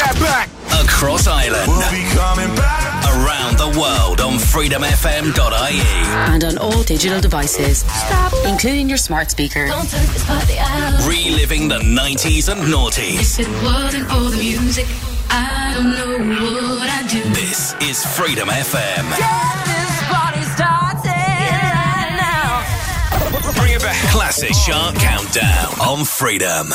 that 0.00 0.16
back. 0.18 0.48
Across 0.84 1.26
Ireland. 1.26 1.68
We'll 1.68 1.90
be 1.90 2.04
coming 2.16 2.54
back. 2.56 2.88
Around 3.10 3.58
the 3.58 3.78
world 3.78 4.20
on 4.20 4.38
freedomfm.ie. 4.38 5.80
And 6.32 6.44
on 6.44 6.58
all 6.58 6.82
digital 6.82 7.20
devices. 7.20 7.78
Stop. 7.84 8.32
Including 8.46 8.88
your 8.88 8.98
smart 8.98 9.30
speaker. 9.30 9.66
Reliving 11.06 11.68
the 11.68 11.80
90s 11.82 12.48
and 12.48 12.62
noughties. 12.72 13.38
If 13.38 13.46
it 13.46 13.62
wasn't 13.62 14.08
for 14.08 14.30
the 14.30 14.38
music, 14.38 14.86
I 15.28 15.74
don't 15.74 16.28
know 16.28 16.76
what 16.76 16.88
I'd 16.88 17.08
do. 17.08 17.22
This 17.30 17.74
is 17.82 18.04
Freedom 18.16 18.48
FM. 18.48 19.04
Bring 23.56 23.72
it 23.74 23.82
back. 23.82 23.96
Classic 24.10 24.52
Chart 24.66 24.94
Countdown 24.96 25.80
on 25.80 26.04
Freedom. 26.04 26.72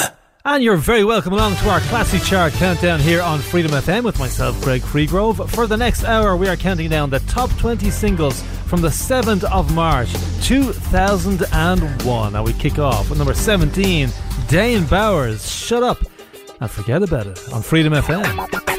And 0.48 0.64
you're 0.64 0.77
very 0.77 1.04
welcome 1.04 1.34
along 1.34 1.55
to 1.55 1.70
our 1.70 1.80
Classic 1.82 2.21
Chart 2.21 2.54
Countdown 2.54 3.00
here 3.00 3.20
on 3.20 3.39
Freedom 3.39 3.71
FM 3.71 4.04
with 4.04 4.20
myself, 4.20 4.62
Greg 4.62 4.84
Freegrove. 4.84 5.49
For 5.49 5.66
the 5.66 5.76
next 5.76 6.04
hour, 6.04 6.38
we 6.38 6.48
are 6.48 6.55
counting 6.55 6.88
down 6.88 7.09
the 7.09 7.18
top 7.21 7.49
20 7.58 7.90
singles 7.90 8.44
from 8.68 8.81
the 8.81 8.90
7th 8.90 9.44
of 9.45 9.73
March 9.73 10.13
2001. 10.44 12.35
And 12.35 12.45
we 12.45 12.54
kick 12.54 12.77
off 12.77 13.09
with 13.09 13.18
number 13.18 13.34
17, 13.34 14.09
Dane 14.48 14.85
Bowers, 14.85 15.52
Shut 15.52 15.81
Up 15.81 15.98
and 16.62 16.70
Forget 16.70 17.02
About 17.02 17.26
It 17.26 17.52
on 17.52 17.63
Freedom 17.63 17.93
FM. 17.93 18.74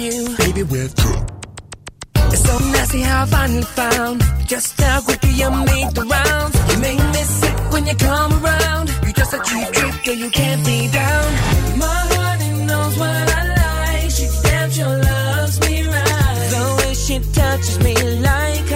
You, 0.00 0.36
baby, 0.38 0.62
we're 0.62 0.88
through. 0.88 1.22
It's 2.32 2.42
so 2.42 2.58
nasty 2.72 3.00
how 3.00 3.22
I 3.22 3.26
finally 3.26 3.62
found 3.62 4.22
just 4.46 4.80
how 4.80 5.00
quickly 5.02 5.32
you 5.40 5.50
made 5.50 5.90
the 5.98 6.04
rounds. 6.16 6.56
You 6.70 6.78
make 6.80 7.02
me 7.14 7.22
sick 7.38 7.56
when 7.72 7.86
you 7.86 7.94
come 7.96 8.32
around. 8.44 8.88
You 9.04 9.12
just 9.12 9.34
a 9.34 9.40
cheap 9.48 9.68
trick, 9.76 10.04
girl, 10.04 10.14
you 10.14 10.30
can't 10.30 10.64
be 10.64 10.90
down. 10.90 11.28
My 11.78 12.38
it 12.48 12.56
knows 12.68 12.98
what 12.98 13.26
I 13.38 13.42
like. 13.62 14.10
She 14.10 14.26
damn 14.42 14.70
sure 14.70 14.98
loves 15.10 15.60
me 15.60 15.86
right. 15.86 16.48
The 16.54 16.62
way 16.78 16.94
she 16.94 17.16
touches 17.38 17.78
me 17.84 17.94
like 18.28 18.69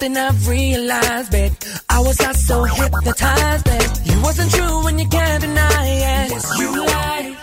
something 0.00 0.16
I've 0.16 0.48
realized, 0.48 1.30
babe. 1.30 1.52
I 1.88 2.00
was 2.00 2.18
not 2.20 2.34
so 2.34 2.64
hypnotized, 2.64 3.64
that 3.66 4.00
You 4.04 4.22
wasn't 4.22 4.50
true 4.50 4.84
when 4.84 4.98
you 4.98 5.06
can't 5.08 5.42
deny 5.42 5.84
it. 5.84 6.30
Yes, 6.30 6.58
you 6.58 6.86
lied. 6.86 7.36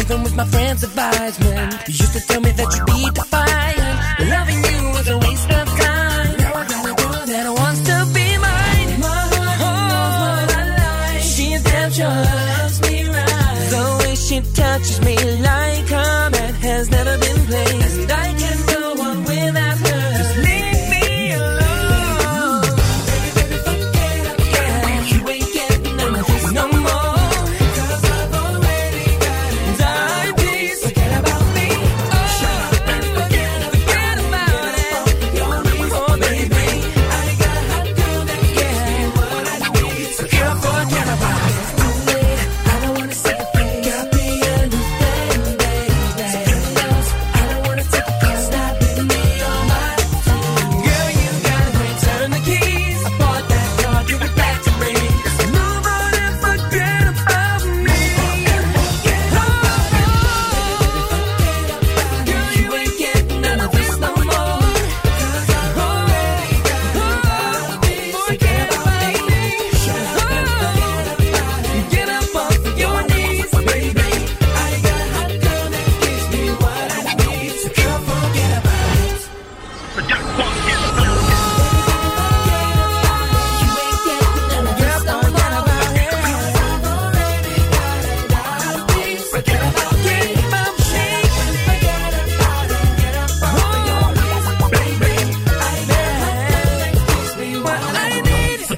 Even 0.00 0.22
with 0.24 0.34
my 0.34 0.44
friends' 0.46 0.82
advisement, 0.82 1.72
you 1.88 1.94
used 1.94 2.12
to 2.14 2.20
tell 2.26 2.40
me 2.40 2.50
that 2.50 2.68
you'd 2.74 2.86
be 2.86 3.10
defiant. 3.14 3.96
Loving 4.34 4.62
you 4.70 4.80
was 4.96 5.08
a 5.08 5.18
waste 5.18 5.50
of 5.50 5.66
time. 5.78 6.36
Now 6.38 6.60
I 6.60 6.64
got 6.72 6.90
a 6.90 6.94
girl 7.02 7.26
that 7.32 7.46
wants 7.60 7.80
to 7.90 7.96
be 8.16 8.26
mine. 8.46 8.90
My 9.06 9.20
heart 9.32 9.58
knows 9.62 10.16
what 10.24 10.48
I 10.58 10.64
like. 10.82 11.22
She 11.22 11.52
is 11.52 11.62
damn 11.62 11.90
sure 11.92 12.08
loves 12.08 12.80
me 12.82 12.96
right. 13.06 13.68
The 13.74 13.84
way 14.00 14.14
she 14.16 14.40
touches 14.58 15.00
me 15.06 15.16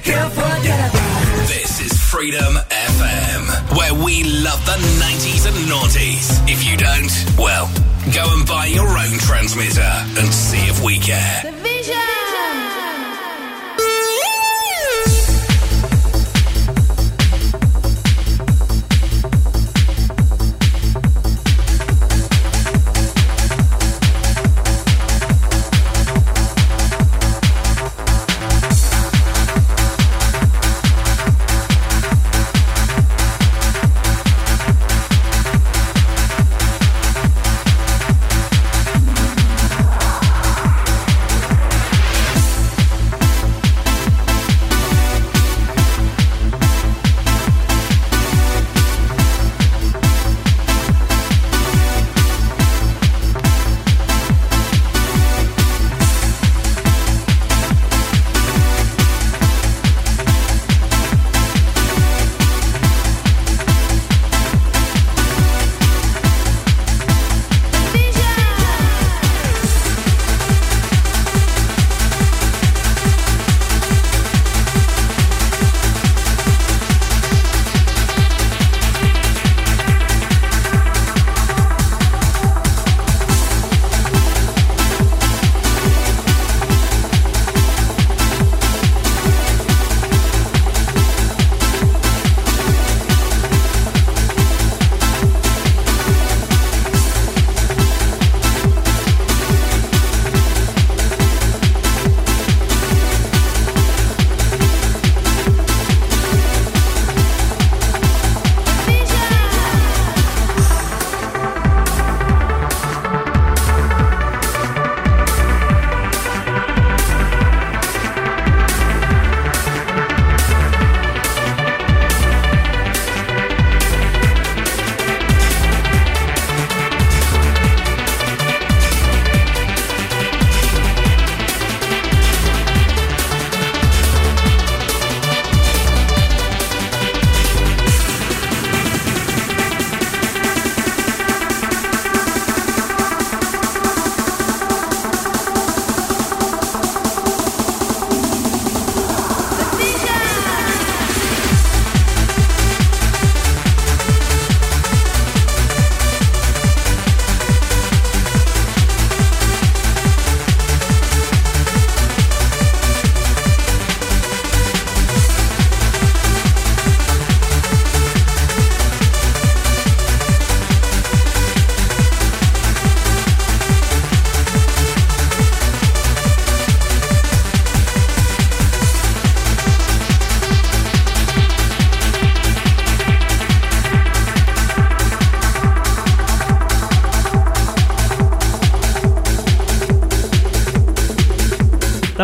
This 0.07 1.81
is 1.81 1.99
Freedom 1.99 2.55
FM, 2.69 3.75
where 3.75 3.93
we 3.93 4.23
love 4.23 4.65
the 4.65 4.79
90s 5.03 5.45
and 5.45 5.57
noughties. 5.69 6.39
If 6.47 6.63
you 6.63 6.77
don't, 6.77 7.11
well, 7.37 7.69
go 8.15 8.23
and 8.33 8.47
buy 8.47 8.67
your 8.67 8.87
own 8.87 9.19
transmitter 9.19 9.81
and 9.81 10.33
see 10.33 10.63
if 10.69 10.81
we 10.81 10.97
care. 10.99 11.41
Freedom 11.43 12.26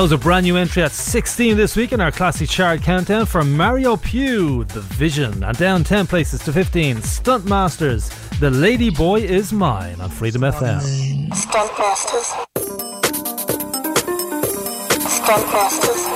was 0.03 0.11
a 0.11 0.17
brand 0.17 0.43
new 0.43 0.57
entry 0.57 0.83
at 0.83 0.91
16 0.91 1.55
this 1.55 1.77
week 1.77 1.93
in 1.93 2.01
our 2.01 2.11
classic 2.11 2.49
chart 2.49 2.81
countdown 2.81 3.25
from 3.25 3.55
Mario 3.55 3.95
Piu, 3.95 4.65
The 4.65 4.81
Vision, 4.81 5.45
and 5.45 5.57
down 5.57 5.85
10 5.85 6.07
places 6.07 6.43
to 6.43 6.51
15, 6.51 6.97
Stuntmasterz, 6.97 8.11
The 8.41 8.49
Lady 8.49 8.89
Boy 8.89 9.21
Is 9.21 9.53
Mine 9.53 10.01
on 10.01 10.09
Freedom 10.09 10.41
FM. 10.41 10.81
Stuntmasterz. 11.29 12.53
Stunt 15.07 15.53
Masters. 15.53 16.12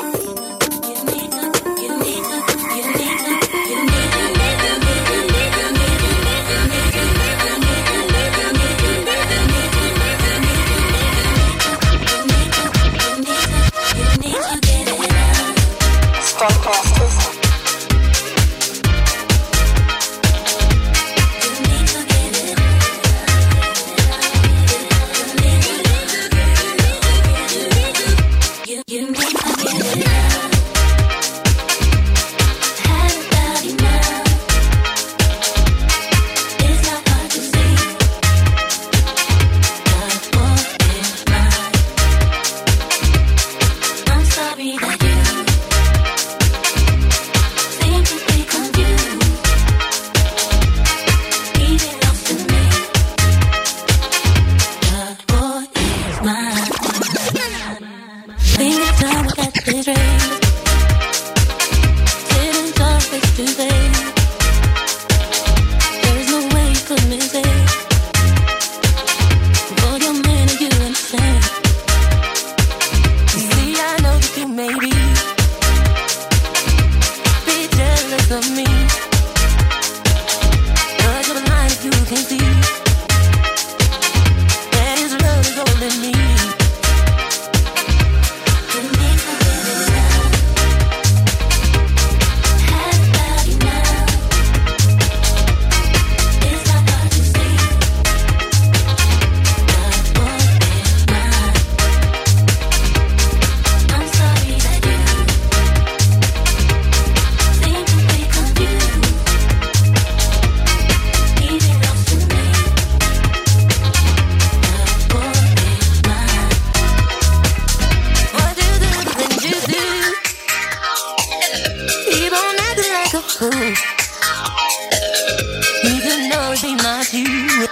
be 126.62 126.76
my 126.76 127.04
hero. 127.04 127.68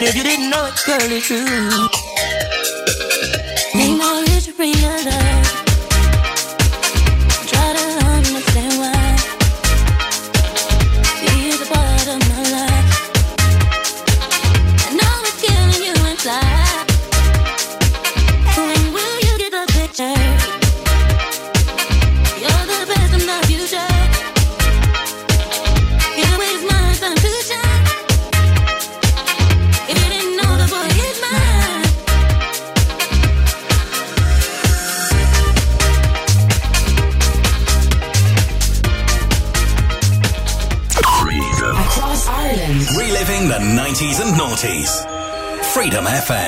If 0.00 0.14
you 0.14 0.22
didn't 0.22 0.50
know 0.50 0.66
it, 0.66 0.82
girl, 0.86 1.12
it's 1.12 1.26
true. 1.26 1.88
Make 3.74 3.98
my 3.98 4.24
history 4.28 4.72
FM. 46.14 46.43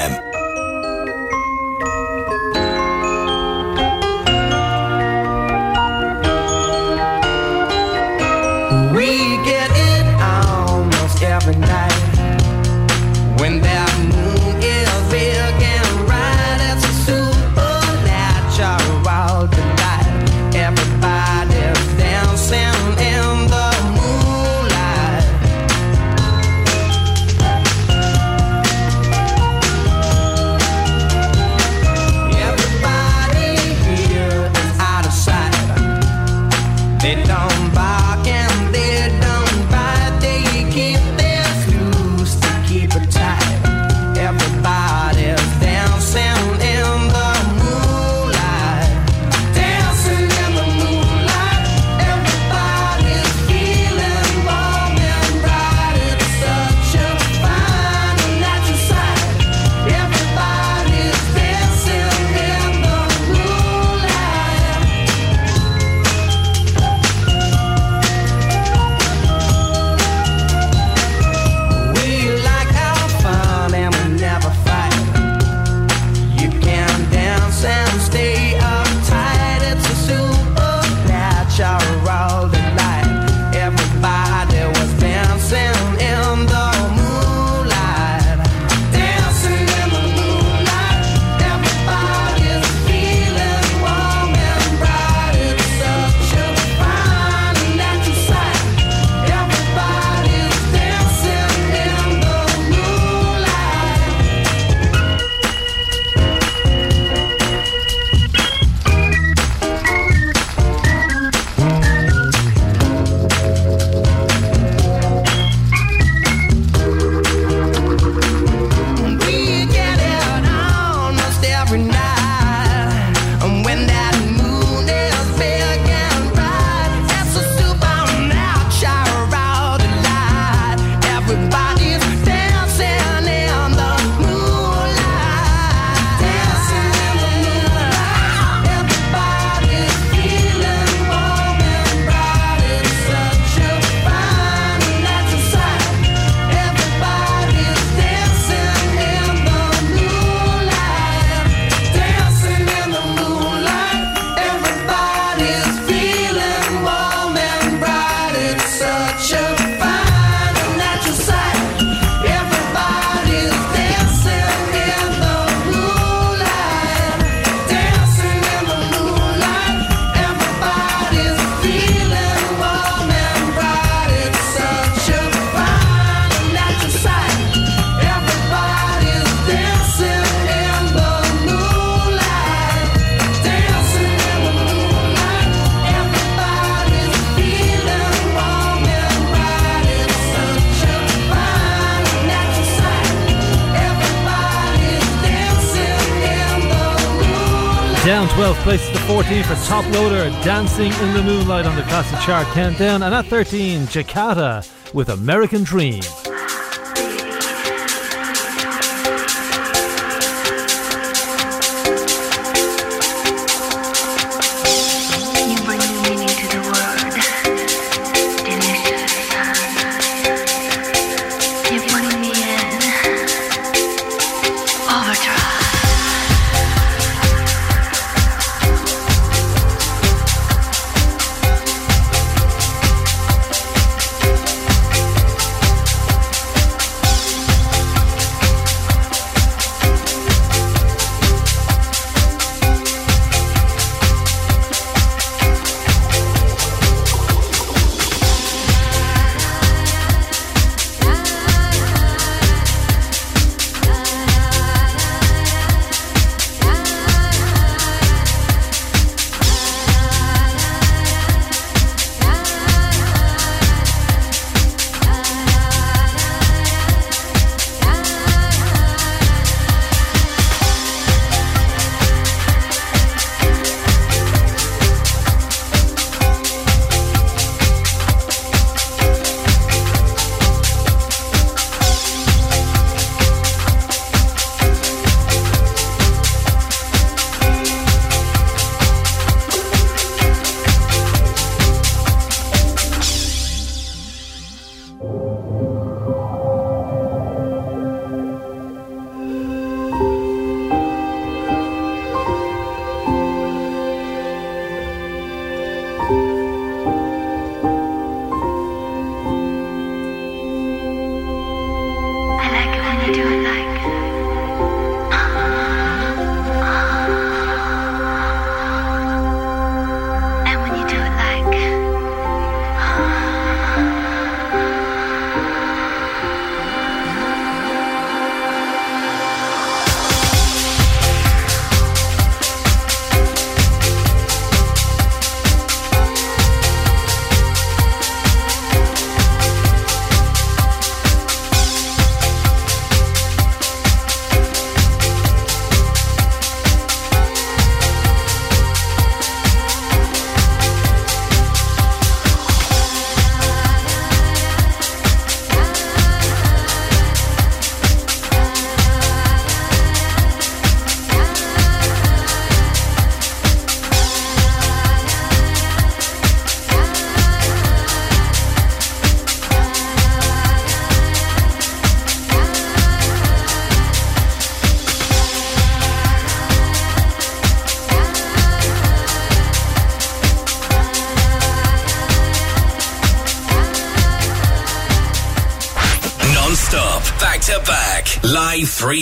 Down 198.16 198.28
12 198.28 198.56
places 198.60 198.88
to 198.88 198.98
14 199.00 199.42
for 199.42 199.52
Toploader, 199.68 200.42
Dancing 200.42 200.90
in 200.90 201.12
the 201.12 201.22
Moonlight 201.22 201.66
on 201.66 201.76
the 201.76 201.82
classic 201.82 202.18
chart 202.20 202.46
countdown, 202.54 203.02
and 203.02 203.14
at 203.14 203.26
13, 203.26 203.82
Jakatta 203.88 204.94
with 204.94 205.10
American 205.10 205.62
Dream. 205.62 206.00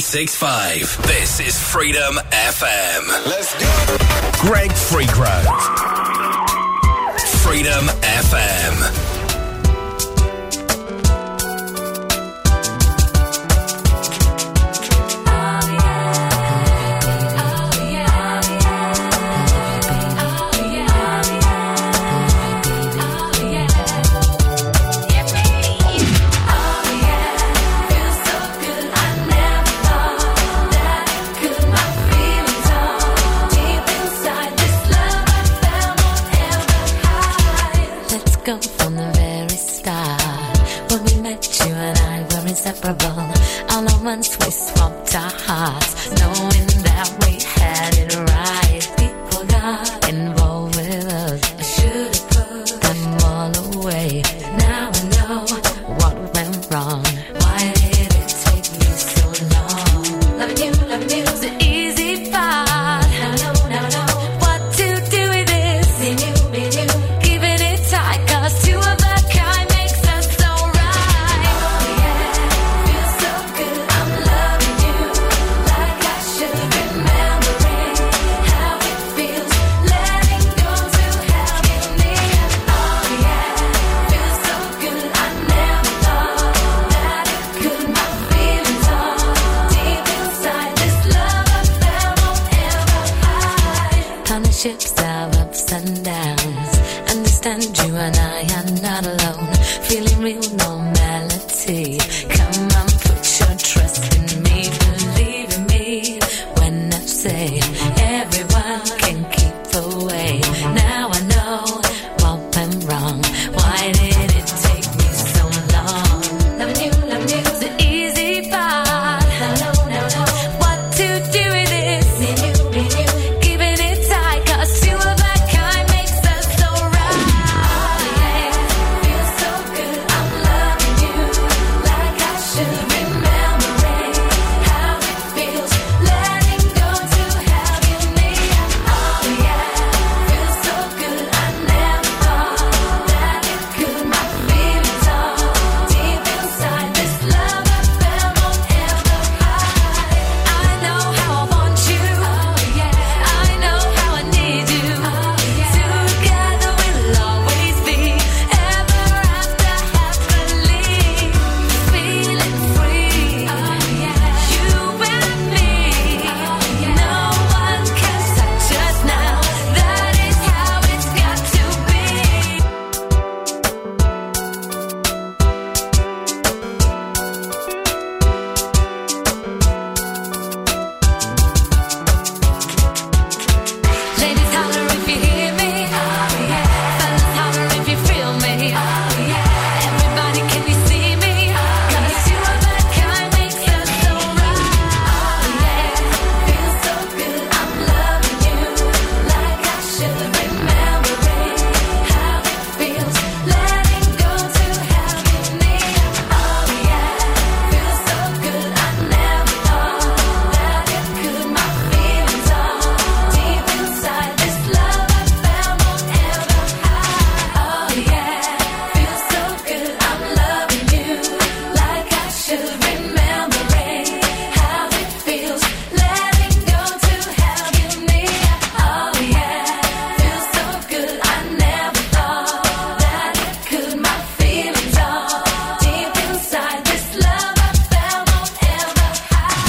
365. 0.00 0.43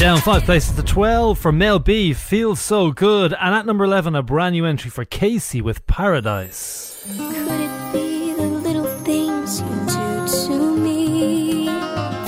Five 0.05 0.43
places 0.43 0.75
to 0.75 0.83
12 0.83 1.39
for 1.39 1.51
Mel 1.51 1.79
B, 1.79 2.13
Feels 2.13 2.61
So 2.61 2.91
Good. 2.91 3.33
And 3.33 3.55
at 3.55 3.65
number 3.65 3.83
11, 3.83 4.15
a 4.15 4.21
brand 4.21 4.53
new 4.53 4.63
entry 4.63 4.91
for 4.91 5.03
Kaci 5.03 5.63
with 5.63 5.85
Paradise. 5.87 7.03
Could 7.07 7.49
it 7.49 7.91
be 7.91 8.33
the 8.33 8.47
little 8.47 8.85
things 8.99 9.61
you 9.61 9.67
do 9.67 10.47
to 10.47 10.77
me? 10.77 11.65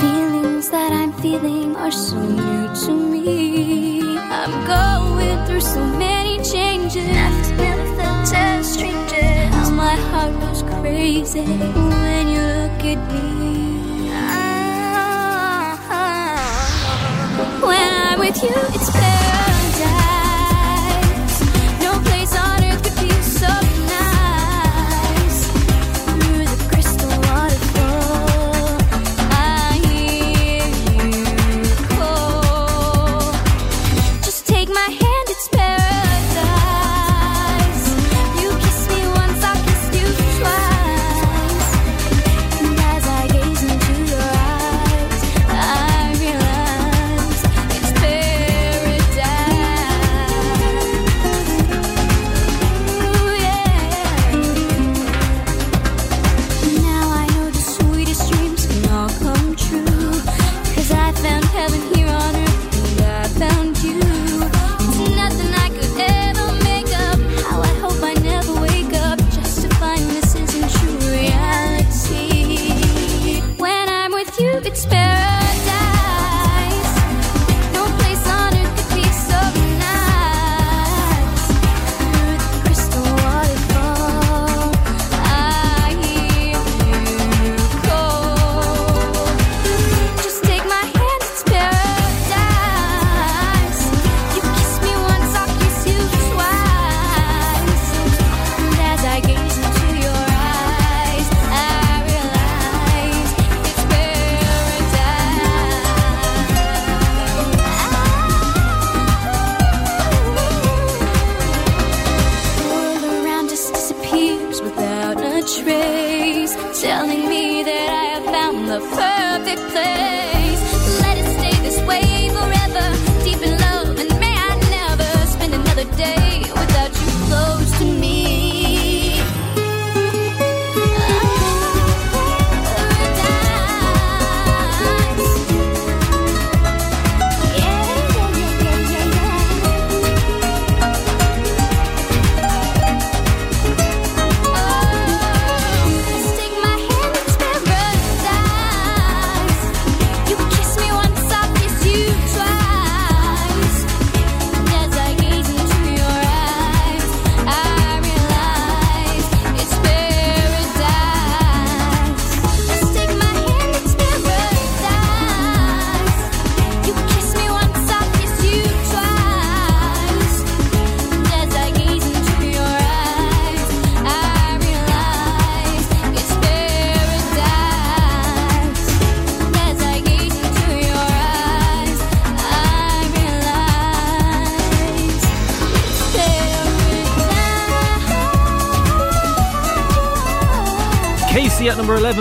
Feelings 0.00 0.70
that 0.70 0.92
I'm 0.92 1.12
feeling 1.22 1.76
are 1.76 1.92
so 1.92 2.20
new 2.20 2.74
to 2.86 2.92
me. 2.92 4.18
I'm 4.18 4.66
going 4.66 5.46
through 5.46 5.60
so 5.60 5.84
many 5.86 6.42
changes. 6.42 7.08
I've 7.08 7.58
never 7.58 7.96
felt 7.96 8.34
as 8.34 8.72
stranger. 8.72 9.46
How 9.54 9.70
my 9.70 9.94
heart 9.94 10.32
goes 10.40 10.62
crazy 10.62 11.44
when 11.44 12.28
you 12.28 12.40
look 12.40 12.84
at 12.84 13.12
me. 13.12 13.57
When 17.60 17.76
I'm 17.76 18.20
with 18.20 18.42
you, 18.42 18.50
it's 18.54 18.90
paradise. 18.90 19.57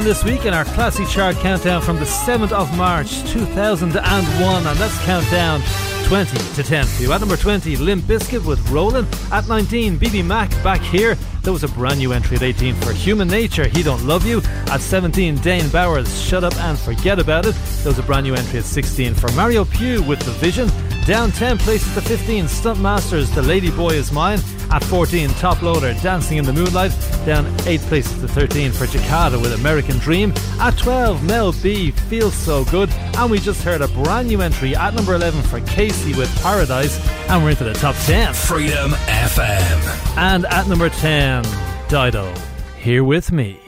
This 0.08 0.24
week 0.24 0.46
in 0.46 0.54
our 0.54 0.64
classic 0.64 1.06
chart 1.10 1.36
countdown 1.36 1.82
from 1.82 1.98
the 1.98 2.06
7th 2.06 2.54
of 2.54 2.78
March 2.78 3.30
2001. 3.30 4.66
And 4.66 4.80
let's 4.80 4.98
count 5.04 5.30
down 5.30 5.62
20 6.06 6.38
to 6.54 6.64
10 6.64 6.86
for 6.86 7.04
you. 7.04 7.12
At 7.12 7.20
number 7.20 7.36
20, 7.36 7.76
Limp 7.76 8.06
Bizkit 8.06 8.46
with 8.46 8.58
Rollin'. 8.70 9.06
At 9.34 9.50
19, 9.50 10.00
BBMak 10.00 10.64
back 10.64 10.80
here. 10.80 11.16
There 11.42 11.52
was 11.52 11.66
a 11.66 11.68
brand 11.68 12.00
new 12.00 12.14
entry 12.14 12.38
at 12.38 12.44
18 12.44 12.76
for 12.76 12.94
Human 12.94 13.28
Nature, 13.28 13.68
He 13.68 13.84
Don't 13.84 14.02
Love 14.06 14.26
You. 14.26 14.42
At 14.72 14.80
17, 14.80 15.40
Dane 15.40 15.68
Bowers, 15.72 16.24
Shut 16.24 16.46
Up 16.46 16.56
and 16.56 16.80
Forget 16.80 17.20
About 17.20 17.46
It. 17.46 17.56
There 17.84 17.90
was 17.92 18.00
a 18.00 18.04
brand 18.04 18.26
new 18.26 18.34
entry 18.34 18.60
at 18.60 18.66
16 18.66 19.14
for 19.14 19.30
Mario 19.34 19.66
Piu 19.66 20.02
with 20.04 20.22
The 20.22 20.32
Vision. 20.32 20.70
Down 21.04 21.32
10 21.32 21.58
places 21.58 21.94
to 21.96 22.02
15, 22.02 22.46
Stuntmasterz, 22.46 23.36
The 23.36 23.42
Lady 23.42 23.72
Boy 23.72 23.90
Is 23.90 24.14
Mine. 24.14 24.40
At 24.72 24.84
14, 24.84 25.30
Toploader, 25.32 26.00
Dancing 26.02 26.38
in 26.38 26.46
the 26.46 26.54
Moonlight. 26.54 26.92
Down 27.26 27.46
8 27.66 27.80
places 27.82 28.20
to 28.22 28.28
13 28.28 28.72
for 28.72 28.86
Jakatta 28.86 29.42
with 29.42 29.54
American 29.54 29.98
Dream. 30.00 30.34
At 30.60 30.78
12, 30.78 31.24
Mel 31.24 31.54
B, 31.64 31.92
Feels 31.92 32.34
So 32.34 32.66
Good. 32.66 32.90
And 33.16 33.32
we 33.32 33.40
just 33.40 33.64
heard 33.64 33.82
a 33.82 33.88
brand 33.88 34.28
new 34.28 34.42
entry 34.42 34.76
at 34.76 34.94
number 34.94 35.16
11 35.16 35.42
for 35.44 35.60
Kaci 35.62 36.18
with 36.18 36.34
Paradise. 36.42 37.00
And 37.30 37.44
we're 37.44 37.52
into 37.52 37.64
the 37.64 37.74
top 37.74 37.96
10. 38.06 38.34
Freedom 38.34 38.92
FM. 38.92 40.18
And 40.18 40.46
at 40.46 40.68
number 40.68 40.90
10, 40.90 41.44
Dido, 41.90 42.34
Here 42.78 43.04
With 43.04 43.32
Me. 43.32 43.67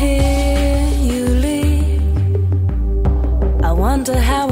Hear 0.00 0.88
you 1.10 1.24
leave. 1.46 2.02
I 3.62 3.72
wonder 3.72 4.18
how 4.18 4.49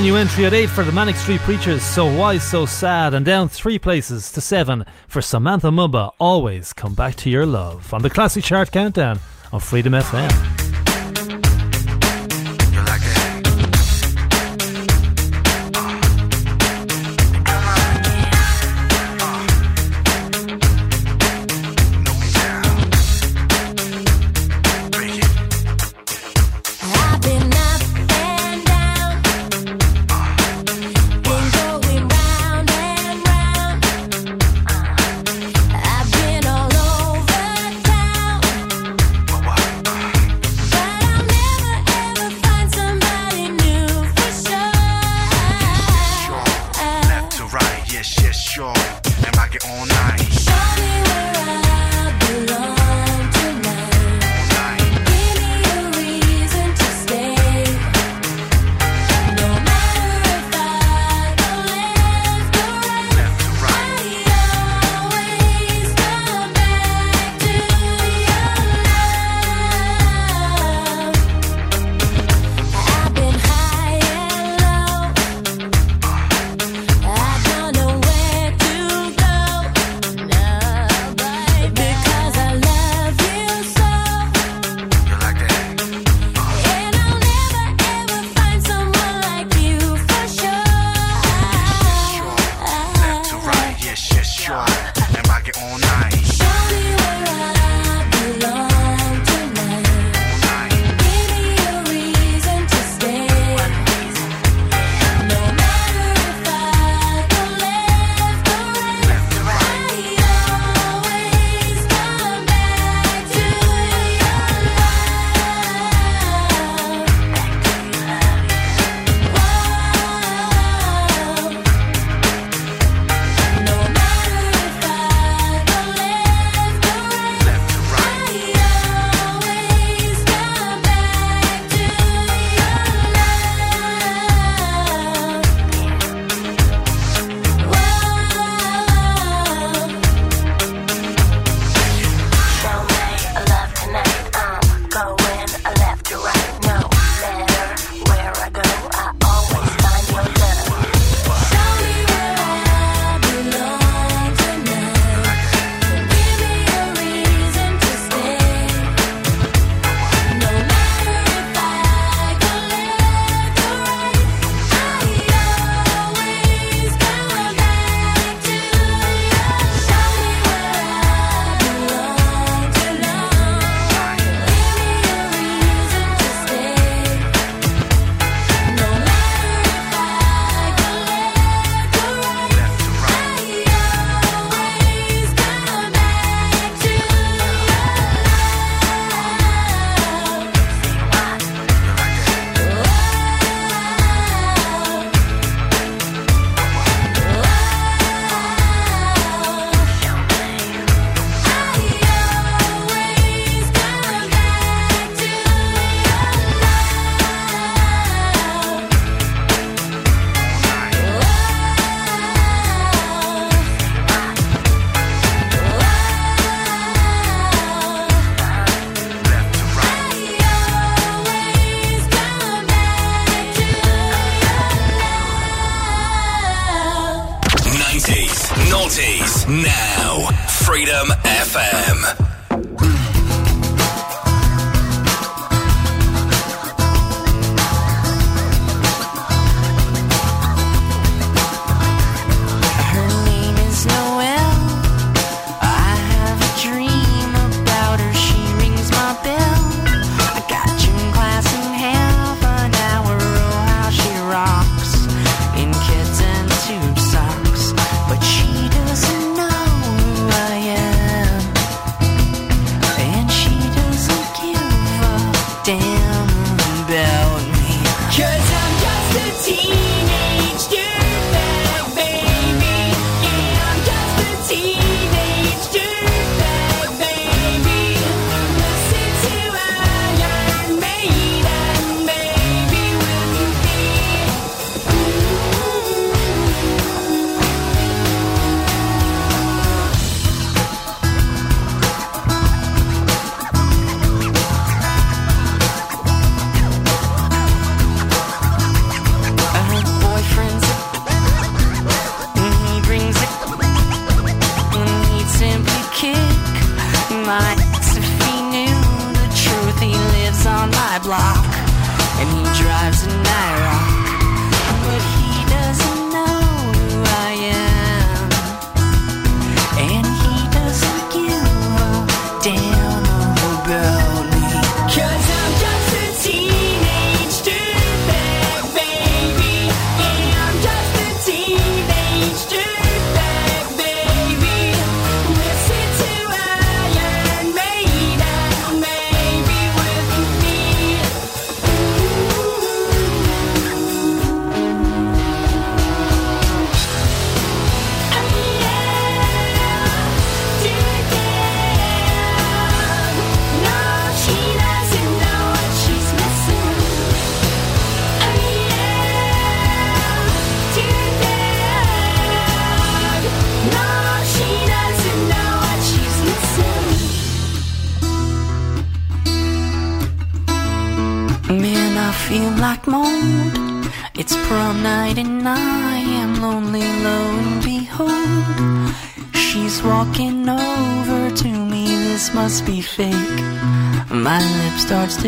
brand 0.00 0.14
new 0.14 0.16
entry 0.18 0.46
at 0.46 0.54
8 0.54 0.70
for 0.70 0.82
the 0.82 0.92
Manic 0.92 1.14
Street 1.16 1.40
Preachers, 1.40 1.82
So 1.82 2.06
Why 2.06 2.38
So 2.38 2.64
Sad, 2.64 3.12
and 3.12 3.26
down 3.26 3.50
3 3.50 3.78
places 3.78 4.32
to 4.32 4.40
7 4.40 4.86
for 5.06 5.20
Samantha 5.20 5.68
Mumba, 5.68 6.12
Always 6.18 6.72
Come 6.72 6.94
Back 6.94 7.16
to 7.16 7.28
Your 7.28 7.44
Love, 7.44 7.92
on 7.92 8.00
the 8.00 8.08
Classic 8.08 8.42
Chart 8.42 8.72
Countdown 8.72 9.20
on 9.52 9.60
Freedom 9.60 9.92
FM. 9.92 10.59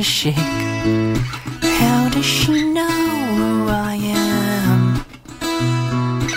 shake. 0.01 0.35
How 0.35 2.09
does 2.09 2.25
she 2.25 2.63
know 2.73 2.89
who 3.37 3.69
I 3.69 3.97
am? 3.97 5.05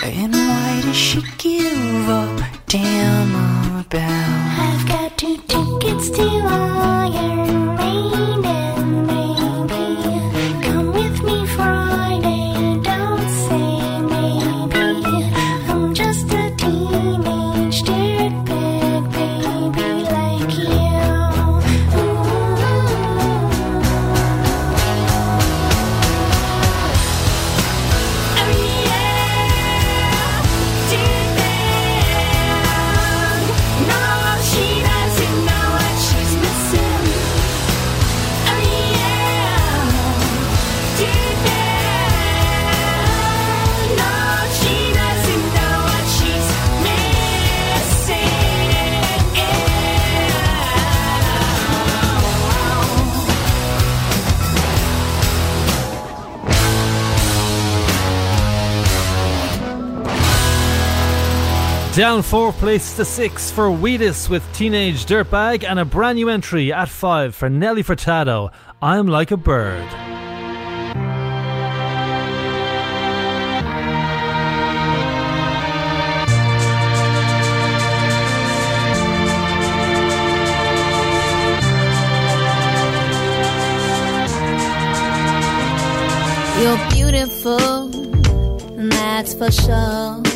And 0.02 0.32
why 0.34 0.80
does 0.84 0.96
she 0.96 1.22
give 1.38 2.08
a 2.08 2.50
damn 2.66 3.80
about? 3.80 4.58
I've 4.58 4.86
got 4.86 5.16
two 5.16 5.38
tickets 5.48 6.10
to. 6.10 6.65
down 62.16 62.22
four 62.22 62.50
places 62.52 62.96
to 62.96 63.04
six 63.04 63.50
for 63.50 63.70
Wheatus 63.70 64.30
with 64.30 64.42
Teenage 64.54 65.04
Dirtbag 65.04 65.64
and 65.64 65.78
a 65.78 65.84
brand 65.84 66.16
new 66.16 66.30
entry 66.30 66.72
at 66.72 66.88
five 66.88 67.34
for 67.34 67.50
Nelly 67.50 67.82
Furtado, 67.82 68.50
I'm 68.80 69.06
Like 69.06 69.32
a 69.32 69.36
Bird. 69.36 69.84
You're 86.62 86.90
beautiful, 86.90 87.88
that's 88.88 89.34
for 89.34 89.50
sure 89.50 90.35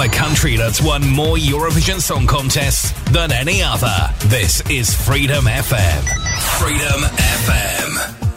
the 0.00 0.08
country 0.08 0.56
that's 0.56 0.80
won 0.80 1.06
more 1.10 1.36
Eurovision 1.36 2.00
Song 2.00 2.26
Contests 2.26 2.92
than 3.10 3.30
any 3.32 3.62
other. 3.62 3.94
This 4.28 4.62
is 4.70 4.94
Freedom 4.94 5.44
FM. 5.44 6.02
Freedom 6.58 7.00
FM. 7.02 8.29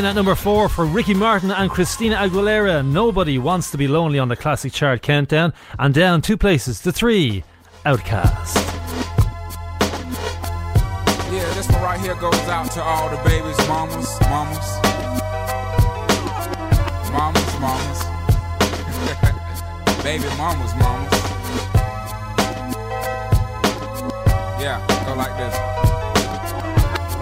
in 0.00 0.06
at 0.06 0.14
number 0.14 0.34
four 0.34 0.70
for 0.70 0.86
Ricky 0.86 1.12
Martin 1.12 1.50
and 1.50 1.70
Christina 1.70 2.16
Aguilera. 2.16 2.82
Nobody 2.82 3.36
wants 3.38 3.70
to 3.72 3.76
be 3.76 3.86
lonely 3.86 4.18
on 4.18 4.28
the 4.28 4.36
classic 4.36 4.72
chart 4.72 5.02
countdown, 5.02 5.52
and 5.78 5.92
down 5.92 6.22
two 6.22 6.38
places 6.38 6.80
to 6.80 6.90
three, 6.90 7.44
OutKast. 7.84 8.56
Yeah, 11.30 11.52
this 11.52 11.68
one 11.68 11.82
right 11.82 12.00
here 12.00 12.14
goes 12.14 12.34
out 12.48 12.70
to 12.72 12.82
all 12.82 13.10
the 13.10 13.16
babies, 13.28 13.58
mamas, 13.68 14.18
mamas, 14.22 14.80
mamas, 17.12 17.60
mamas, 17.60 18.04
baby 20.02 20.24
mamas, 20.38 20.74
mamas. 20.76 21.12
Yeah, 24.62 24.80
go 25.04 25.14
like 25.14 25.36
this. 25.36 25.54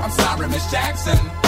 I'm 0.00 0.12
sorry, 0.12 0.48
Miss 0.48 0.70
Jackson. 0.70 1.47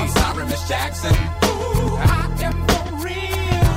I'm 0.00 0.08
sorry, 0.10 0.44
Miss 0.46 0.68
Jackson. 0.68 1.14
Ooh, 1.44 1.96
I 1.98 2.30
am 2.46 2.54
for 2.68 2.84
real. 3.02 3.74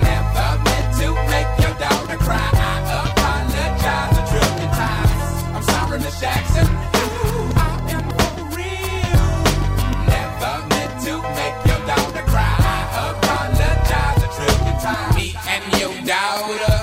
Never 0.00 0.48
meant 0.64 0.88
to 1.00 1.06
make 1.32 1.50
your 1.60 1.74
daughter 1.78 2.16
cry. 2.16 2.48
I 2.52 2.80
apologize 3.10 4.16
a 4.16 4.24
trillion 4.30 4.70
times. 4.72 5.22
I'm 5.54 5.62
sorry, 5.62 5.98
Miss 6.00 6.18
Jackson. 6.20 6.66
I 7.56 7.70
am 7.94 8.04
for 8.16 8.32
real. 8.56 9.28
Never 10.14 10.54
meant 10.72 10.94
to 11.06 11.12
make 11.38 11.58
your 11.68 11.80
daughter 11.86 12.24
cry. 12.32 12.56
I 12.60 13.10
apologize. 13.12 14.22
Me 15.14 15.26
and 15.46 15.64
your 15.78 15.94
daughter 16.06 16.78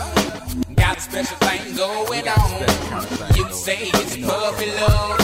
got 0.75 1.01
special 1.01 1.37
going 1.75 2.27
on. 2.27 3.35
You 3.35 3.51
say 3.51 3.89
it's 3.93 4.17
puppy 4.17 4.71
love. 4.79 5.20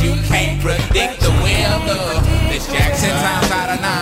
You 0.00 0.14
can't 0.22 0.60
predict 0.60 1.20
the 1.20 1.30
weather. 1.42 2.22
Miss 2.48 2.66
Jackson, 2.66 3.10
times 3.10 3.50
out 3.50 3.70
of 3.74 3.80
nine. 3.80 4.01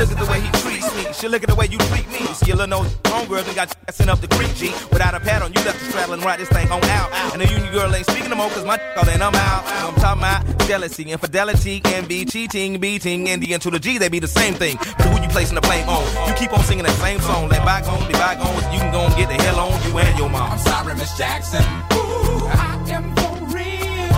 Look 0.00 0.12
at 0.12 0.16
the 0.16 0.32
way 0.32 0.40
he 0.40 0.50
treats 0.64 0.96
me. 0.96 1.12
She 1.12 1.28
look 1.28 1.42
at 1.42 1.50
the 1.50 1.54
way 1.54 1.66
you 1.66 1.76
treat 1.76 2.08
me. 2.08 2.24
See, 2.32 2.52
a 2.52 2.56
little 2.56 2.80
nose 2.80 2.88
homegirl 3.04 3.44
done 3.44 3.54
got 3.54 3.94
sent 3.94 4.08
up 4.08 4.18
the 4.22 4.28
creek, 4.28 4.54
G. 4.54 4.72
Without 4.90 5.12
a 5.14 5.20
pad 5.20 5.42
on, 5.42 5.52
you 5.52 5.60
left 5.62 5.78
the 5.78 5.92
straddle 5.92 6.14
and 6.14 6.24
ride 6.24 6.40
this 6.40 6.48
thing 6.48 6.70
on 6.72 6.82
out. 6.84 7.12
And 7.34 7.42
the 7.42 7.46
union 7.46 7.70
girl 7.70 7.94
ain't 7.94 8.06
speaking 8.06 8.30
no 8.30 8.36
more, 8.36 8.48
cause 8.48 8.64
my 8.64 8.80
all 8.96 9.06
and 9.06 9.22
I'm 9.22 9.34
out. 9.34 9.62
I'm 9.66 9.94
talking 9.96 10.22
about 10.22 10.66
jealousy, 10.66 11.02
infidelity, 11.12 11.82
envy, 11.84 12.24
cheating, 12.24 12.80
beating, 12.80 13.28
and 13.28 13.42
the 13.42 13.52
N 13.52 13.60
to 13.60 13.70
the 13.70 13.78
G, 13.78 13.98
they 13.98 14.08
be 14.08 14.20
the 14.20 14.26
same 14.26 14.54
thing. 14.54 14.78
But 14.96 15.06
who 15.08 15.22
you 15.22 15.28
placing 15.28 15.56
the 15.56 15.60
blame 15.60 15.86
on? 15.86 16.02
You 16.26 16.34
keep 16.34 16.54
on 16.54 16.64
singing 16.64 16.86
that 16.86 16.96
same 16.96 17.20
song. 17.20 17.50
Let 17.50 17.62
bygones 17.66 18.06
be 18.06 18.14
bygones. 18.14 18.64
You 18.72 18.80
can 18.80 18.92
go 18.92 19.00
and 19.00 19.14
get 19.16 19.28
the 19.28 19.34
hell 19.42 19.60
on 19.60 19.82
you 19.86 19.98
and 19.98 20.18
your 20.18 20.30
mom. 20.30 20.52
I'm 20.52 20.58
sorry, 20.60 20.94
Miss 20.94 21.14
Jackson. 21.18 21.62
Ooh, 21.92 22.48
I 22.48 22.88
am 22.88 23.14
for 23.16 23.36
real. 23.52 24.16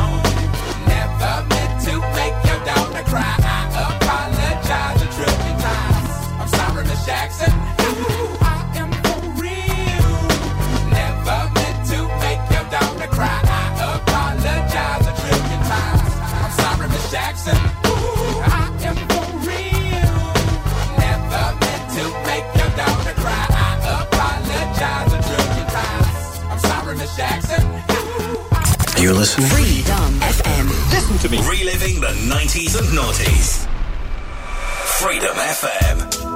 Never 0.86 1.32
meant 1.50 1.82
to 1.86 1.98
make 2.14 2.36
your 2.46 2.64
daughter 2.64 3.02
cry. 3.10 3.41
Jackson. 7.06 7.50
Ooh, 7.50 8.36
I 8.40 8.62
am 8.78 8.90
for 9.02 9.18
real. 9.42 10.10
Never 10.90 11.38
meant 11.50 11.78
to 11.90 11.98
make 12.22 12.42
your 12.54 12.64
daughter 12.70 13.08
cry. 13.10 13.40
I 13.42 13.98
apologize 13.98 15.06
a 15.10 15.14
trillion 15.20 15.62
times. 15.66 16.14
I'm 16.42 16.52
sorry, 16.62 16.88
Miss 16.88 17.10
Jackson. 17.10 17.56
Ooh, 17.86 18.38
I 18.46 18.70
am 18.86 18.96
for 19.10 19.26
real. 19.50 20.18
Never 21.02 21.44
meant 21.58 21.84
to 21.98 22.04
make 22.30 22.46
your 22.54 22.70
daughter 22.78 23.14
cry. 23.18 23.46
I 23.50 24.06
apologize 24.06 25.12
a 25.12 25.20
trillion 25.26 25.66
times. 25.74 26.38
I'm 26.50 26.60
sorry, 26.70 26.94
Miss 26.96 27.16
Jackson. 27.16 27.62
You're 29.02 29.14
listening? 29.14 29.48
Freedom 29.48 30.12
FM. 30.20 30.66
Listen 30.94 31.18
to 31.18 31.28
me. 31.28 31.38
Reliving 31.48 32.00
the 32.00 32.14
90s 32.30 32.78
and 32.78 32.86
noughties. 32.96 33.66
Freedom 35.00 35.34
FM. 35.34 36.31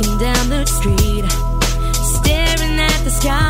Walking 0.00 0.18
down 0.18 0.48
the 0.48 0.66
street, 0.66 1.30
staring 2.02 2.78
at 2.78 3.04
the 3.04 3.10
sky, 3.10 3.49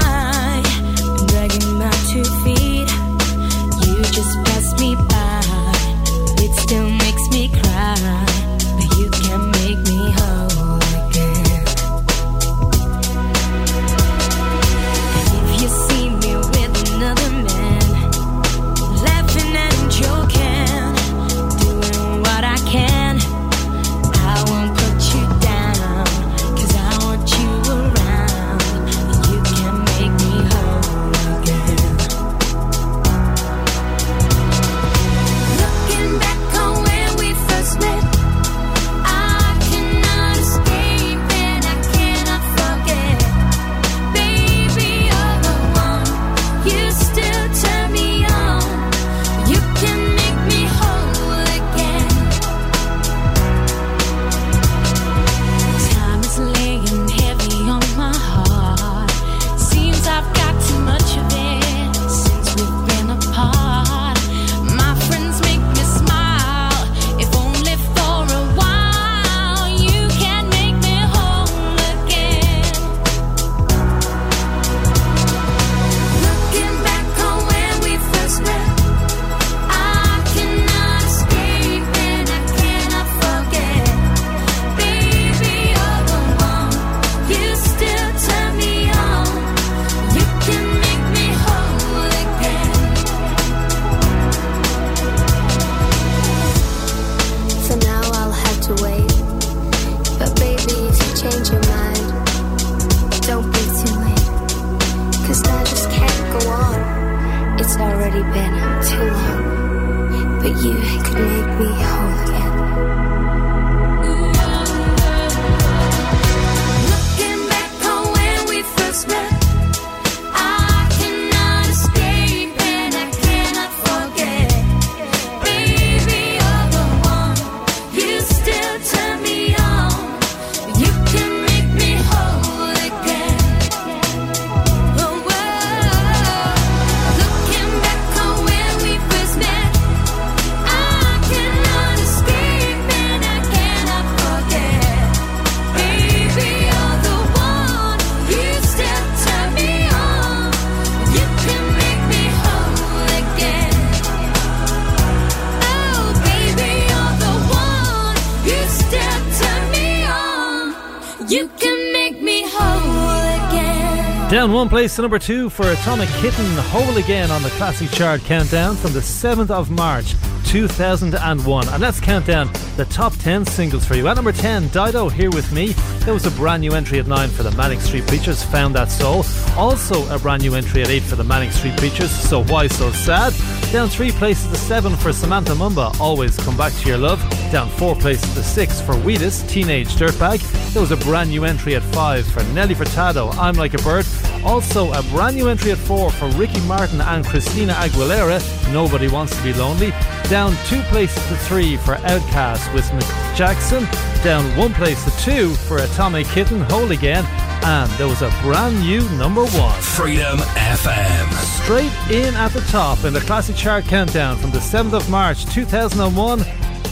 place 164.81 164.99
number 164.99 165.19
two 165.19 165.51
for 165.51 165.71
Atomic 165.73 166.09
Kitten, 166.21 166.47
Whole 166.71 166.97
Again 166.97 167.31
on 167.31 167.43
the 167.43 167.51
Classic 167.51 167.91
Chart 167.91 168.19
Countdown 168.23 168.77
from 168.77 168.95
the 168.95 169.01
7th 169.01 169.51
of 169.51 169.71
March 169.71 170.15
2001. 170.47 171.69
And 171.69 171.83
let's 171.83 172.01
count 172.01 172.25
down 172.25 172.51
the 172.79 172.87
top 172.87 173.15
10 173.17 173.45
singles 173.45 173.85
for 173.85 173.95
you. 173.95 174.09
At 174.09 174.17
number 174.17 174.33
10, 174.33 174.69
Dido, 174.69 175.11
Here 175.11 175.31
With 175.31 175.53
Me. 175.53 175.75
There 176.07 176.15
was 176.15 176.25
a 176.25 176.31
brand 176.31 176.63
new 176.63 176.73
entry 176.73 176.99
at 176.99 177.07
9 177.07 177.29
for 177.29 177.43
the 177.43 177.51
Manic 177.51 177.81
Street 177.81 178.07
Preachers, 178.07 178.43
Found 178.45 178.75
That 178.75 178.91
Soul. 178.91 179.23
Also 179.55 180.09
a 180.09 180.19
brand 180.19 180.41
new 180.41 180.55
entry 180.55 180.81
at 180.81 180.89
8 180.89 181.03
for 181.03 181.17
the 181.17 181.25
Manic 181.25 181.53
Street 181.53 181.77
Preachers, 181.77 182.11
So 182.11 182.43
Why 182.45 182.67
So 182.67 182.91
Sad. 182.91 183.35
Down 183.73 183.91
3 183.91 184.13
places 184.13 184.51
to 184.51 184.57
7 184.57 184.97
for 184.97 185.13
Samantha 185.13 185.53
Mumba, 185.53 186.01
Always 186.01 186.39
Come 186.39 186.57
Back 186.57 186.73
to 186.73 186.89
Your 186.89 186.97
Love. 186.97 187.21
Down 187.53 187.69
4 187.69 187.97
places 187.97 188.33
to 188.33 188.43
6 188.43 188.81
for 188.81 188.95
Wheatus, 188.95 189.47
Teenage 189.47 189.89
Dirtbag. 189.97 190.41
There 190.73 190.81
was 190.81 190.91
a 190.91 190.97
brand 190.97 191.29
new 191.29 191.45
entry 191.45 191.77
at 191.77 191.83
5 191.83 192.27
for 192.27 192.43
Nelly 192.55 192.75
Furtado, 192.75 193.37
I'm 193.37 193.57
Like 193.57 193.75
a 193.75 193.79
Bird. 193.83 194.07
Also 194.45 194.91
a 194.93 195.03
brand 195.05 195.37
new 195.37 195.49
entry 195.49 195.73
at 195.73 195.79
4 195.79 196.11
for 196.11 196.27
Ricky 196.31 196.61
Martin 196.63 197.01
and 197.01 197.25
Christina 197.25 197.75
Aguilera, 197.75 198.41
Nobody 198.73 199.09
Wants 199.09 199.37
to 199.37 199.43
Be 199.43 199.53
Lonely. 199.53 199.93
Down 200.29 200.57
2 200.67 200.81
places 200.83 201.23
to 201.29 201.37
3 201.37 201.77
for 201.79 201.95
OutKast 201.97 202.73
with 202.73 202.85
Mick 202.91 203.37
Jackson. 203.37 203.85
Down 204.25 204.45
1 204.57 204.75
place 204.75 205.05
to 205.05 205.11
2 205.25 205.55
for 205.55 205.79
Atomic 205.79 206.27
Kitten, 206.29 206.63
Whole 206.63 206.91
Again. 206.91 207.25
And 207.63 207.91
there 207.93 208.09
was 208.09 208.23
a 208.23 208.31
brand 208.43 208.81
new 208.81 209.07
number 209.19 209.45
1. 209.45 209.81
Freedom 209.83 210.39
FM. 210.39 211.63
Straight 211.63 211.93
in 212.11 212.35
at 212.35 212.53
the 212.53 212.63
top 212.71 213.05
in 213.05 213.13
the 213.13 213.21
Classic 213.21 213.55
Chart 213.55 213.85
Countdown 213.85 214.39
from 214.39 214.51
the 214.51 214.59
7th 214.59 214.95
of 214.95 215.11
March 215.11 215.45
2001, 215.47 216.43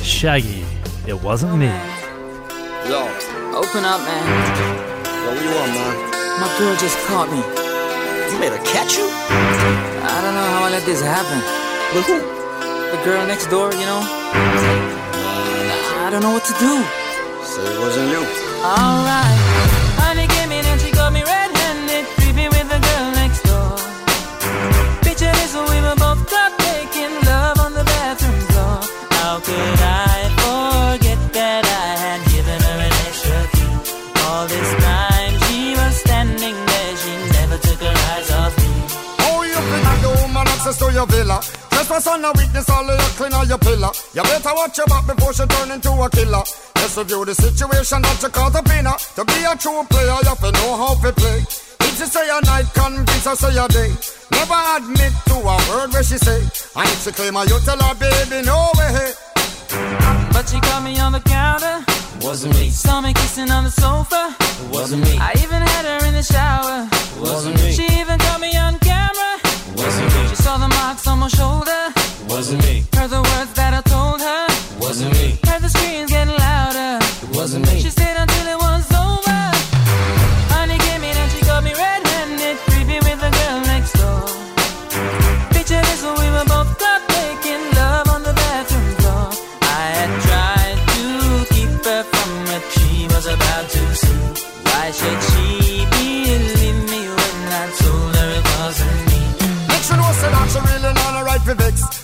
Shaggy. 0.03 0.65
It 1.07 1.23
wasn't 1.23 1.57
me. 1.57 1.69
Yo, 2.87 3.09
open 3.55 3.85
up, 3.85 4.01
man. 4.03 4.27
Yo, 4.59 5.31
what 5.31 5.43
you 5.43 5.51
want, 5.51 5.73
man? 5.73 6.08
My 6.41 6.47
girl 6.57 6.77
just 6.77 6.97
caught 7.09 7.29
me. 7.31 7.43
You 8.33 8.39
made 8.39 8.53
her 8.53 8.65
catch 8.65 8.97
you? 8.97 9.03
I 9.03 10.21
don't 10.23 10.35
know 10.35 10.49
how 10.55 10.65
I 10.67 10.71
let 10.71 10.85
this 10.85 11.03
happen. 11.03 11.41
But 11.93 12.05
who? 12.07 12.21
The 12.95 13.03
girl 13.05 13.27
next 13.27 13.47
door, 13.49 13.73
you 13.73 13.87
know? 13.87 14.03
I 16.05 16.09
don't 16.13 16.23
know 16.23 16.31
what 16.31 16.45
to 16.45 16.53
do. 16.61 16.85
So 17.43 17.61
it 17.65 17.81
wasn't 17.81 18.11
you. 18.11 18.23
Alright. 18.63 19.78
Your 40.99 41.07
villa. 41.07 41.39
Trespass 41.71 42.09
on 42.09 42.25
a 42.25 42.33
weakness, 42.35 42.69
all 42.69 42.83
of 42.83 42.99
your 42.99 43.13
clean 43.15 43.33
on 43.33 43.47
your 43.47 43.59
pillar. 43.59 43.95
You 44.15 44.23
better 44.27 44.51
watch 44.51 44.79
your 44.79 44.87
back 44.91 45.07
before 45.07 45.33
she 45.33 45.47
turn 45.47 45.71
into 45.71 45.95
a 45.95 46.11
killer. 46.11 46.43
Let's 46.75 46.99
review 46.99 47.25
the 47.25 47.35
situation 47.39 48.03
that 48.03 48.19
you 48.19 48.29
caught 48.35 48.57
up 48.59 48.67
in 48.75 48.83
her. 48.83 48.99
To 49.15 49.23
be 49.23 49.39
a 49.47 49.55
true 49.55 49.87
player, 49.87 50.19
you 50.19 50.27
have 50.27 50.43
to 50.43 50.51
know 50.51 50.75
how 50.75 50.99
to 50.99 51.13
play. 51.15 51.39
If 51.87 51.93
she 52.03 52.07
say 52.11 52.27
a 52.27 52.43
night, 52.43 52.67
convince 52.75 53.27
her 53.31 53.37
say 53.39 53.55
a 53.55 53.69
day. 53.71 53.95
Never 54.35 54.59
admit 54.75 55.15
to 55.31 55.37
a 55.39 55.57
word 55.71 55.95
where 55.95 56.03
she 56.03 56.19
say. 56.19 56.43
And 56.75 56.89
if 56.91 57.07
she 57.07 57.13
claim 57.15 57.35
her, 57.39 57.47
you 57.47 57.59
tell 57.63 57.79
her, 57.79 57.95
baby, 57.95 58.43
no 58.43 58.59
way. 58.75 59.15
But 60.35 60.51
she 60.51 60.59
caught 60.59 60.83
me 60.83 60.99
on 60.99 61.13
the 61.13 61.23
counter. 61.23 61.79
Wasn't 62.27 62.55
me. 62.59 62.71
Saw 62.71 63.01
me 63.01 63.15
kissing 63.15 63.51
on 63.51 63.63
the 63.63 63.71
sofa. 63.71 64.35
Wasn't 64.75 65.03
me. 65.07 65.15
I 65.19 65.31
even 65.39 65.63
had 65.63 65.85
her 65.87 66.07
in 66.09 66.15
the 66.15 66.27
shower. 66.27 66.91
Wasn't 67.23 67.55
me. 67.55 67.71
She 67.71 67.87
even 68.03 68.19
caught 68.19 68.41
me 68.41 68.51
on 68.57 68.75
camera. 68.75 68.78
Wasn't 69.89 70.15
me. 70.15 70.29
She 70.29 70.37
saw 70.37 70.59
the 70.59 70.69
marks 70.69 71.07
on 71.07 71.19
my 71.19 71.29
shoulder. 71.29 71.81
Wasn't 72.29 72.63
me. 72.63 72.85
Heard 72.93 73.09
the 73.09 73.23
words 73.23 73.53
that 73.55 73.73
I 73.73 73.81
told 73.89 74.21
her. 74.21 74.45
Wasn't 74.79 75.11
me. 75.15 75.39
Heard 75.49 75.63
the 75.63 75.71
screams 75.71 76.11
getting 76.11 76.37
louder. 76.37 76.99
It 77.25 77.31
wasn't 77.35 77.65
me. 77.73 77.81
She 77.81 77.89
stayed 77.89 78.19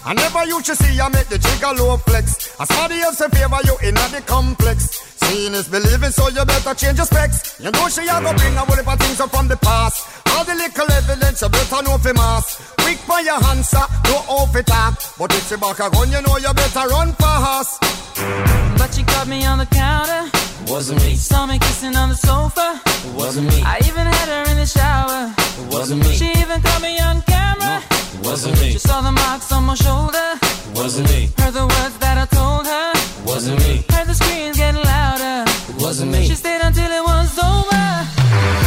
I 0.06 0.12
never 0.12 0.44
you 0.44 0.60
to 0.60 0.76
see 0.76 1.00
I 1.00 1.08
make 1.08 1.28
the 1.28 1.38
jigger 1.38 1.72
low 1.80 1.96
flex. 1.96 2.60
As 2.60 2.68
somebody 2.68 3.00
else 3.00 3.20
in 3.22 3.30
favor 3.30 3.56
you 3.64 3.76
in 3.88 3.94
the 3.94 4.22
complex. 4.26 5.00
Seeing 5.24 5.54
is 5.54 5.66
believing, 5.68 6.10
so 6.10 6.28
you 6.28 6.44
better 6.44 6.74
change 6.74 6.98
your 6.98 7.06
specs. 7.06 7.58
You 7.58 7.70
know 7.70 7.88
she 7.88 8.02
a 8.04 8.20
go 8.20 8.36
bring 8.36 8.52
a 8.52 8.60
whole 8.60 8.76
heap 8.76 8.98
things 9.00 9.20
up 9.20 9.30
from 9.30 9.48
the 9.48 9.56
past. 9.56 10.04
All 10.36 10.44
the 10.44 10.54
little 10.54 10.92
evidence 10.92 11.40
you 11.40 11.48
better 11.48 11.82
know 11.82 11.96
for 11.96 12.12
mass. 12.12 12.60
Quick 12.84 12.98
for 13.08 13.20
your 13.20 13.40
answer, 13.48 13.84
no 14.04 14.16
off 14.28 14.54
it 14.54 14.66
talk. 14.66 15.00
But 15.16 15.32
if 15.32 15.48
she 15.48 15.56
back 15.56 15.80
a 15.80 15.88
gun, 15.88 16.12
you 16.12 16.20
know 16.20 16.36
you 16.36 16.52
better 16.52 16.86
run 16.88 17.12
fast. 17.14 17.80
But 18.76 18.92
she 18.92 19.04
caught 19.04 19.26
me 19.26 19.46
on 19.46 19.58
the 19.58 19.66
counter. 19.66 20.28
Wasn't 20.68 21.00
me. 21.00 21.16
Saw 21.16 21.46
me 21.46 21.58
kissing 21.58 21.96
on 21.96 22.10
the 22.10 22.16
sofa. 22.16 22.93
It 23.04 23.14
wasn't 23.14 23.48
me. 23.48 23.62
I 23.62 23.78
even 23.88 24.06
had 24.06 24.28
her 24.34 24.50
in 24.50 24.56
the 24.56 24.66
shower. 24.66 25.32
It 25.60 25.72
wasn't 25.72 26.00
me. 26.04 26.12
She 26.14 26.30
even 26.42 26.60
caught 26.62 26.82
me 26.82 26.98
on 27.00 27.22
camera. 27.22 27.82
It 28.14 28.26
wasn't 28.26 28.58
me. 28.60 28.72
She 28.72 28.78
saw 28.78 29.00
the 29.02 29.12
marks 29.12 29.52
on 29.52 29.64
my 29.64 29.74
shoulder. 29.74 30.28
It 30.42 30.78
wasn't 30.78 31.08
me. 31.10 31.30
Heard 31.38 31.54
the 31.54 31.66
words 31.66 31.96
that 31.98 32.16
I 32.18 32.26
told 32.26 32.66
her. 32.66 32.92
It 32.94 33.26
wasn't 33.26 33.58
me. 33.60 33.84
Heard 33.90 34.06
the 34.06 34.14
screams 34.14 34.56
getting 34.56 34.82
louder. 34.82 35.44
It 35.70 35.76
wasn't 35.82 36.12
me. 36.12 36.26
She 36.26 36.34
stayed 36.34 36.62
until 36.62 36.90
it 36.90 37.04
was 37.04 37.38
over. 37.38 38.63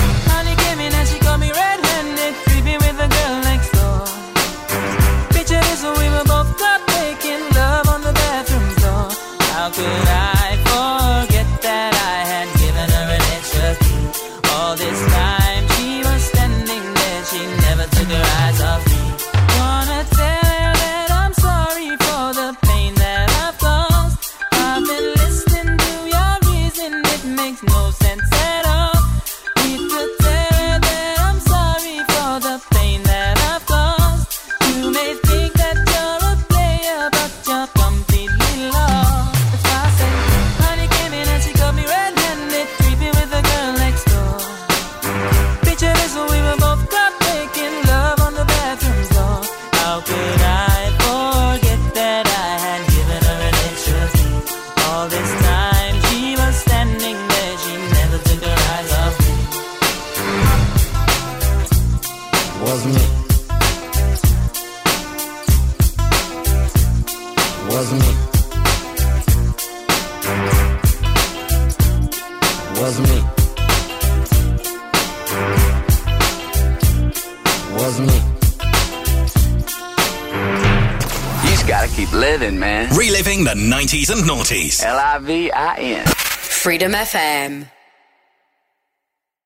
I 85.57 85.79
N. 85.79 86.05
Freedom 86.05 86.91
FM. 86.91 87.76